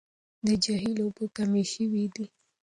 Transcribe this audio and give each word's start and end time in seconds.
د 0.45 0.47
جهيل 0.63 0.97
اوبه 1.03 1.25
کمې 1.35 1.63
شوې 1.73 2.05
دي. 2.13 2.25